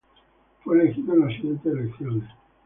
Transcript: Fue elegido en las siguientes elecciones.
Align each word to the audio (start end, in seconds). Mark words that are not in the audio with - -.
Fue 0.63 0.81
elegido 0.81 1.13
en 1.13 1.19
las 1.19 1.33
siguientes 1.35 1.71
elecciones. 1.71 2.27